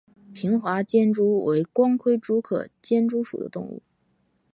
[0.33, 3.83] 平滑间蛛为光盔蛛科间蛛属的动物。